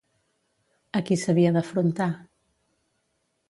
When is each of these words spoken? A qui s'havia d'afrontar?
A 1.01 1.03
qui 1.11 1.19
s'havia 1.25 1.53
d'afrontar? 1.59 2.11